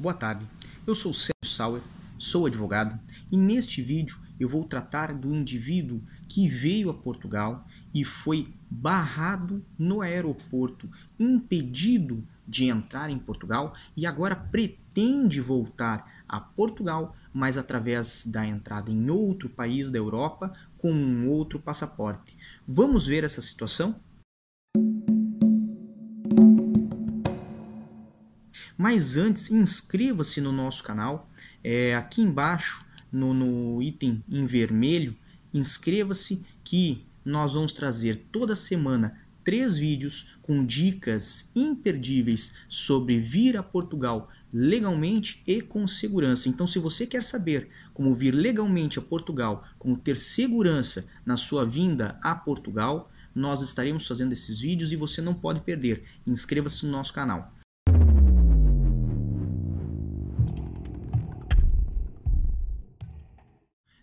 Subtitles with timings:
[0.00, 0.46] Boa tarde,
[0.86, 1.82] eu sou Sérgio Sauer,
[2.18, 2.98] sou advogado
[3.30, 9.62] e neste vídeo eu vou tratar do indivíduo que veio a Portugal e foi barrado
[9.78, 18.26] no aeroporto, impedido de entrar em Portugal e agora pretende voltar a Portugal, mas através
[18.26, 22.34] da entrada em outro país da Europa com um outro passaporte.
[22.66, 24.00] Vamos ver essa situação?
[28.82, 31.30] Mas antes, inscreva-se no nosso canal.
[31.62, 35.14] É, aqui embaixo, no, no item em vermelho,
[35.52, 43.62] inscreva-se que nós vamos trazer toda semana três vídeos com dicas imperdíveis sobre vir a
[43.62, 46.48] Portugal legalmente e com segurança.
[46.48, 51.66] Então, se você quer saber como vir legalmente a Portugal, como ter segurança na sua
[51.66, 56.02] vinda a Portugal, nós estaremos fazendo esses vídeos e você não pode perder.
[56.26, 57.59] Inscreva-se no nosso canal.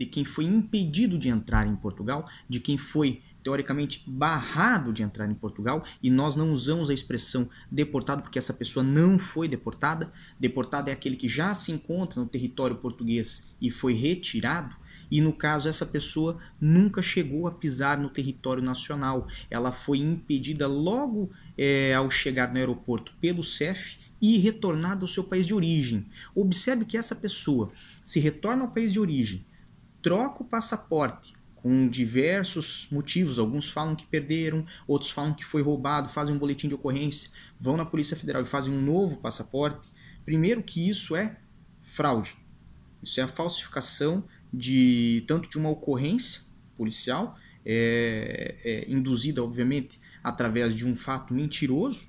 [0.00, 5.30] De quem foi impedido de entrar em Portugal, de quem foi teoricamente barrado de entrar
[5.30, 10.10] em Portugal, e nós não usamos a expressão deportado porque essa pessoa não foi deportada.
[10.38, 14.74] Deportado é aquele que já se encontra no território português e foi retirado.
[15.10, 19.28] E no caso, essa pessoa nunca chegou a pisar no território nacional.
[19.50, 25.24] Ela foi impedida logo é, ao chegar no aeroporto pelo CEF e retornada ao seu
[25.24, 26.06] país de origem.
[26.34, 27.70] Observe que essa pessoa
[28.02, 29.44] se retorna ao país de origem
[30.02, 33.38] troca o passaporte com diversos motivos.
[33.38, 37.76] Alguns falam que perderam, outros falam que foi roubado, fazem um boletim de ocorrência, vão
[37.76, 39.88] na Polícia Federal e fazem um novo passaporte.
[40.24, 41.36] Primeiro que isso é
[41.82, 42.36] fraude.
[43.02, 46.42] Isso é a falsificação de tanto de uma ocorrência
[46.76, 52.08] policial, é, é, induzida, obviamente, através de um fato mentiroso,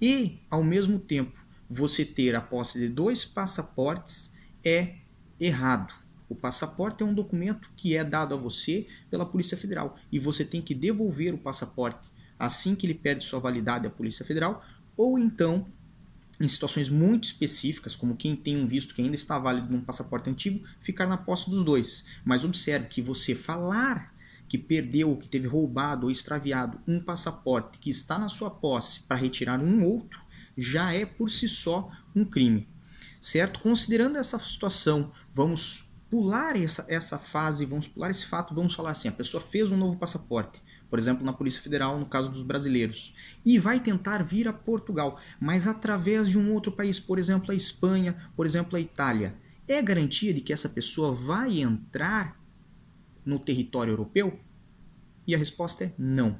[0.00, 1.38] e, ao mesmo tempo,
[1.68, 4.96] você ter a posse de dois passaportes é
[5.38, 6.03] errado
[6.34, 10.44] o passaporte é um documento que é dado a você pela Polícia Federal e você
[10.44, 14.64] tem que devolver o passaporte assim que ele perde sua validade à Polícia Federal
[14.96, 15.66] ou então
[16.40, 20.28] em situações muito específicas, como quem tem um visto que ainda está válido num passaporte
[20.28, 22.06] antigo, ficar na posse dos dois.
[22.24, 24.12] Mas observe que você falar
[24.48, 29.16] que perdeu que teve roubado ou extraviado um passaporte que está na sua posse para
[29.16, 30.20] retirar um outro,
[30.58, 32.68] já é por si só um crime.
[33.20, 33.60] Certo?
[33.60, 35.83] Considerando essa situação, vamos
[36.14, 39.76] pular essa, essa fase, vamos pular esse fato, vamos falar assim, a pessoa fez um
[39.76, 44.46] novo passaporte, por exemplo, na Polícia Federal, no caso dos brasileiros, e vai tentar vir
[44.46, 48.80] a Portugal, mas através de um outro país, por exemplo, a Espanha, por exemplo, a
[48.80, 49.34] Itália.
[49.66, 52.40] É garantia de que essa pessoa vai entrar
[53.26, 54.38] no território europeu?
[55.26, 56.38] E a resposta é não.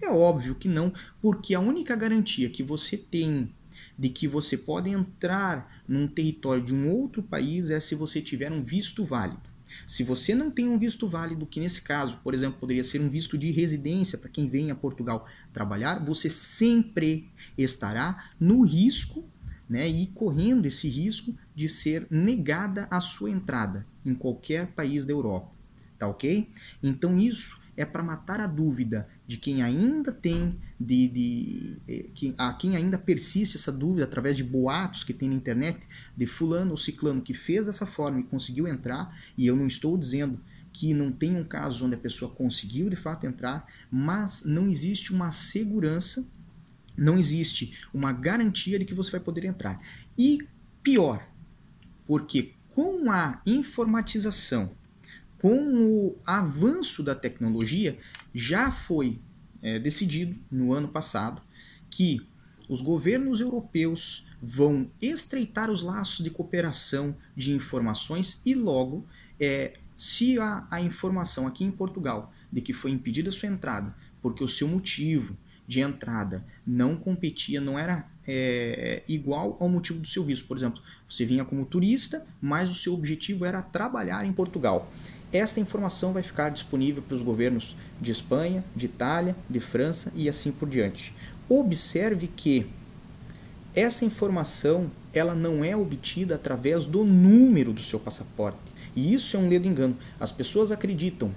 [0.00, 0.90] É óbvio que não,
[1.20, 3.54] porque a única garantia que você tem
[3.98, 8.52] de que você pode entrar num território de um outro país é se você tiver
[8.52, 9.56] um visto válido.
[9.86, 13.08] Se você não tem um visto válido, que nesse caso, por exemplo, poderia ser um
[13.08, 17.28] visto de residência para quem vem a Portugal trabalhar, você sempre
[17.58, 19.24] estará no risco
[19.68, 25.12] né, e correndo esse risco de ser negada a sua entrada em qualquer país da
[25.12, 25.50] Europa.
[25.98, 26.48] Tá ok?
[26.82, 32.52] Então isso é para matar a dúvida de quem ainda tem, de, de, de, a
[32.54, 35.80] quem ainda persiste essa dúvida através de boatos que tem na internet
[36.16, 39.98] de fulano ou ciclano que fez dessa forma e conseguiu entrar, e eu não estou
[39.98, 40.40] dizendo
[40.72, 45.12] que não tem um caso onde a pessoa conseguiu de fato entrar, mas não existe
[45.12, 46.30] uma segurança,
[46.96, 49.80] não existe uma garantia de que você vai poder entrar.
[50.18, 50.46] E
[50.82, 51.26] pior,
[52.06, 54.70] porque com a informatização
[55.46, 57.96] com o avanço da tecnologia,
[58.34, 59.20] já foi
[59.62, 61.40] é, decidido no ano passado
[61.88, 62.20] que
[62.68, 69.06] os governos europeus vão estreitar os laços de cooperação de informações e logo,
[69.38, 74.42] é, se a, a informação aqui em Portugal de que foi impedida sua entrada porque
[74.42, 80.24] o seu motivo de entrada não competia, não era é, igual ao motivo do seu
[80.24, 80.46] visto.
[80.46, 84.90] Por exemplo, você vinha como turista, mas o seu objetivo era trabalhar em Portugal.
[85.32, 90.28] Esta informação vai ficar disponível para os governos de Espanha, de Itália, de França e
[90.28, 91.14] assim por diante.
[91.48, 92.66] Observe que
[93.74, 98.58] essa informação ela não é obtida através do número do seu passaporte.
[98.94, 99.96] E isso é um ledo engano.
[100.18, 101.30] As pessoas acreditam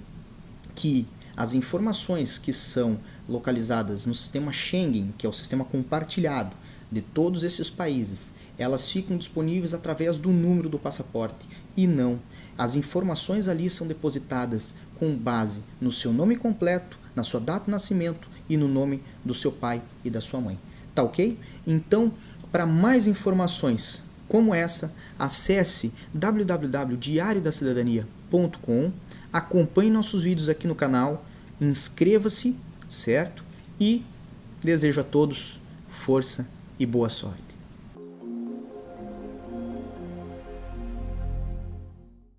[0.74, 2.98] que as informações que são
[3.28, 6.52] localizadas no sistema Schengen, que é o sistema compartilhado
[6.90, 11.46] de todos esses países, elas ficam disponíveis através do número do passaporte.
[11.76, 12.18] E não.
[12.58, 17.70] As informações ali são depositadas com base no seu nome completo, na sua data de
[17.70, 20.58] nascimento e no nome do seu pai e da sua mãe.
[20.94, 21.38] Tá ok?
[21.66, 22.12] Então,
[22.50, 28.92] para mais informações como essa, acesse www.diariodacidadania.com,
[29.32, 31.24] acompanhe nossos vídeos aqui no canal,
[31.60, 32.56] inscreva-se,
[32.88, 33.44] certo?
[33.80, 34.04] E
[34.62, 35.58] desejo a todos
[35.88, 36.46] força
[36.80, 37.49] e boa sorte.